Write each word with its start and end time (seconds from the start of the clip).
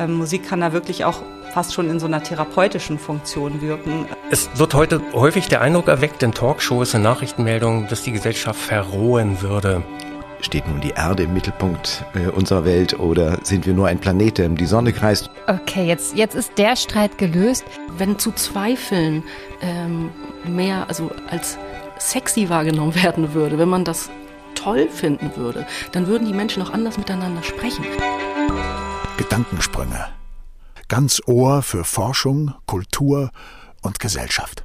Ähm, 0.00 0.14
Musik 0.14 0.48
kann 0.48 0.60
da 0.60 0.72
wirklich 0.72 1.04
auch 1.04 1.22
fast 1.52 1.74
schon 1.74 1.90
in 1.90 2.00
so 2.00 2.06
einer 2.06 2.22
therapeutischen 2.22 2.98
Funktion 2.98 3.60
wirken. 3.60 4.06
Es 4.30 4.48
wird 4.54 4.72
heute 4.72 5.02
häufig 5.12 5.48
der 5.48 5.60
Eindruck 5.60 5.88
erweckt 5.88 6.22
in 6.22 6.32
Talkshows, 6.32 6.94
in 6.94 7.02
Nachrichtenmeldungen, 7.02 7.86
dass 7.88 8.02
die 8.02 8.12
Gesellschaft 8.12 8.58
verrohen 8.58 9.42
würde. 9.42 9.82
Steht 10.40 10.66
nun 10.66 10.80
die 10.80 10.90
Erde 10.90 11.24
im 11.24 11.34
Mittelpunkt 11.34 12.02
äh, 12.14 12.30
unserer 12.30 12.64
Welt 12.64 12.98
oder 12.98 13.38
sind 13.42 13.66
wir 13.66 13.74
nur 13.74 13.88
ein 13.88 13.98
Planet, 13.98 14.38
der 14.38 14.46
um 14.46 14.56
die 14.56 14.64
Sonne 14.64 14.94
kreist? 14.94 15.28
Okay, 15.46 15.86
jetzt, 15.86 16.16
jetzt 16.16 16.34
ist 16.34 16.52
der 16.56 16.76
Streit 16.76 17.18
gelöst. 17.18 17.64
Wenn 17.98 18.18
zu 18.18 18.32
zweifeln 18.32 19.22
ähm, 19.60 20.08
mehr 20.46 20.86
also 20.88 21.10
als 21.28 21.58
sexy 21.98 22.48
wahrgenommen 22.48 22.94
werden 22.94 23.34
würde, 23.34 23.58
wenn 23.58 23.68
man 23.68 23.84
das 23.84 24.08
toll 24.54 24.88
finden 24.88 25.30
würde, 25.36 25.66
dann 25.92 26.06
würden 26.06 26.26
die 26.26 26.34
Menschen 26.34 26.62
auch 26.62 26.70
anders 26.70 26.96
miteinander 26.96 27.42
sprechen. 27.42 27.84
Gedankensprünge. 29.20 30.08
Ganz 30.88 31.20
Ohr 31.26 31.60
für 31.60 31.84
Forschung, 31.84 32.54
Kultur 32.64 33.30
und 33.82 34.00
Gesellschaft. 34.00 34.64